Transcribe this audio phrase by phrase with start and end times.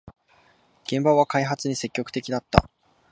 [0.85, 2.67] 現場は開発に積極的だった